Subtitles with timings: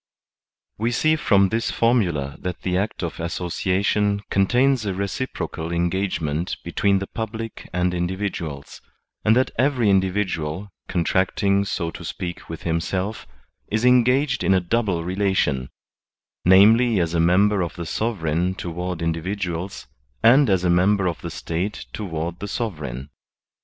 [0.79, 6.97] Wb sex from this formula that the act of association contains a reciprocal engagement between
[6.97, 8.81] the public and individuals,
[9.23, 13.27] and that every individual, contracting so to speak with himself,
[13.67, 15.69] is engaged in a double relation,
[16.47, 19.85] vis, as a member of the sovereign toward individuals,
[20.23, 23.11] and as a member of the State toward the sovereign.